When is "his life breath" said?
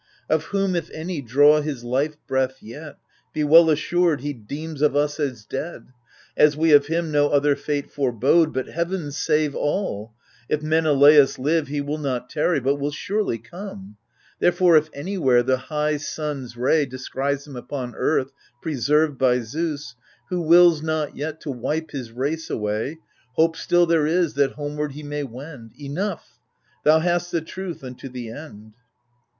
1.61-2.57